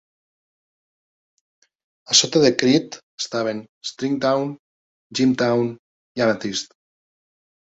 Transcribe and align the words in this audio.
A 2.11 2.17
sota 2.21 2.39
de 2.45 2.51
Creede 2.61 2.99
estaven 3.25 3.59
Stringtown, 3.91 4.49
Jimtown 5.21 5.71
i 5.75 6.25
Amethyst. 6.27 6.75